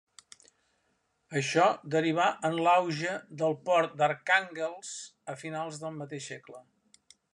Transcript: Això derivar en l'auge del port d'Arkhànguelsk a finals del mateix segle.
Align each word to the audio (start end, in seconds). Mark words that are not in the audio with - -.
Això 1.41 1.65
derivar 1.95 2.25
en 2.49 2.57
l'auge 2.67 3.11
del 3.43 3.55
port 3.69 3.93
d'Arkhànguelsk 4.01 5.35
a 5.35 5.37
finals 5.43 5.79
del 5.85 5.97
mateix 6.01 6.31
segle. 6.35 6.65